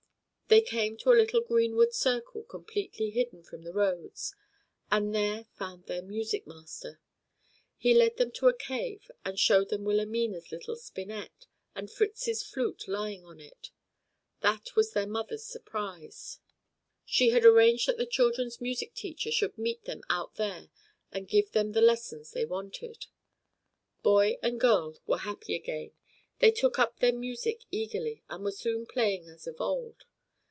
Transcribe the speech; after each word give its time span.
They 0.53 0.59
came 0.59 0.97
to 0.97 1.13
a 1.13 1.15
little 1.15 1.39
greenwood 1.39 1.93
circle 1.93 2.43
completely 2.43 3.09
hidden 3.09 3.41
from 3.41 3.63
the 3.63 3.71
roads 3.71 4.35
and 4.91 5.15
there 5.15 5.45
found 5.57 5.85
their 5.85 6.01
music 6.01 6.45
master. 6.45 6.99
He 7.77 7.93
led 7.93 8.17
them 8.17 8.31
to 8.31 8.49
a 8.49 8.53
cave, 8.53 9.09
and 9.23 9.39
showed 9.39 9.69
them 9.69 9.85
Wilhelmina's 9.85 10.51
little 10.51 10.75
spinnet, 10.75 11.47
and 11.73 11.89
Fritz's 11.89 12.43
flute 12.43 12.85
lying 12.89 13.23
on 13.23 13.39
it. 13.39 13.71
That 14.41 14.75
was 14.75 14.91
their 14.91 15.07
mother's 15.07 15.45
surprise. 15.45 16.41
She 17.05 17.29
had 17.29 17.45
arranged 17.45 17.87
that 17.87 17.95
the 17.95 18.05
children's 18.05 18.59
music 18.59 18.93
teacher 18.93 19.31
should 19.31 19.57
meet 19.57 19.85
them 19.85 20.01
out 20.09 20.35
there 20.35 20.69
and 21.13 21.29
give 21.29 21.53
them 21.53 21.71
the 21.71 21.79
lessons 21.79 22.31
they 22.31 22.43
wanted. 22.43 23.05
Boy 24.03 24.37
and 24.43 24.59
girl 24.59 24.99
were 25.07 25.19
happy 25.19 25.55
again; 25.55 25.93
they 26.39 26.51
took 26.51 26.77
up 26.77 26.99
their 26.99 27.13
music 27.17 27.61
eagerly, 27.71 28.25
and 28.29 28.43
were 28.43 28.51
soon 28.51 28.85
playing 28.85 29.29
as 29.29 29.47
of 29.47 29.61
old. 29.61 30.03